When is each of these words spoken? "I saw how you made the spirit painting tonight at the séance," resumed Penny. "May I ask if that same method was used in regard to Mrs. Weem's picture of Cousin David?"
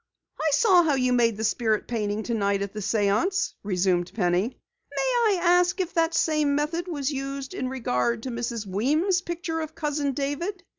"I 0.39 0.49
saw 0.55 0.81
how 0.81 0.95
you 0.95 1.13
made 1.13 1.37
the 1.37 1.43
spirit 1.43 1.87
painting 1.87 2.23
tonight 2.23 2.63
at 2.63 2.73
the 2.73 2.79
séance," 2.79 3.53
resumed 3.61 4.11
Penny. 4.15 4.57
"May 4.89 5.37
I 5.37 5.39
ask 5.39 5.79
if 5.79 5.93
that 5.93 6.15
same 6.15 6.55
method 6.55 6.87
was 6.87 7.11
used 7.13 7.53
in 7.53 7.69
regard 7.69 8.23
to 8.23 8.31
Mrs. 8.31 8.65
Weem's 8.65 9.21
picture 9.21 9.59
of 9.59 9.75
Cousin 9.75 10.13
David?" 10.13 10.63